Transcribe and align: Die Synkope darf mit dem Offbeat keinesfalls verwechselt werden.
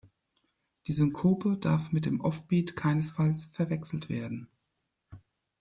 Die 0.87 0.93
Synkope 0.93 1.57
darf 1.57 1.91
mit 1.91 2.07
dem 2.07 2.21
Offbeat 2.21 2.75
keinesfalls 2.75 3.45
verwechselt 3.53 4.09
werden. 4.09 4.47